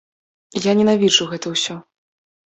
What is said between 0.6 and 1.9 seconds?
Я ненавіджу гэта ўсё.